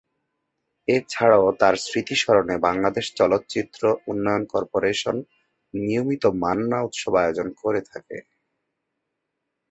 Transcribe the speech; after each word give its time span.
এছাড়াও 0.87 1.47
তার 1.59 1.75
স্মৃতি 1.83 2.15
স্মরণে 2.15 2.55
বাংলাদেশ 2.67 3.05
চলচ্চিত্র 3.15 3.81
উন্নয়ন 4.07 4.43
কর্পোরেশন 4.53 5.15
নিয়মিত 5.73 6.23
মান্না 6.43 6.77
উৎসব 6.87 7.13
আয়োজন 7.15 7.47
করে 7.61 7.81
থাকে। 7.91 8.17